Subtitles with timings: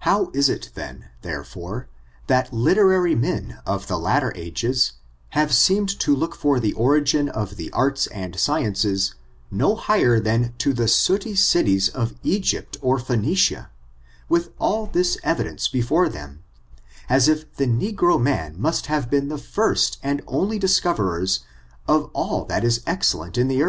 [0.00, 0.70] How is it,
[1.22, 1.88] therefore,
[2.26, 4.94] that literary men of the latter ages
[5.38, 9.14] have seemed to look for the origin of the arts and sciences
[9.48, 13.68] no higher than to the sooty cities of ^ Egypt or PhcBuicia,
[14.28, 16.42] with all this evidence before them,
[17.08, 21.44] as if the negro man must have been the first and only discoverers
[21.86, 23.62] of all that is excellent in the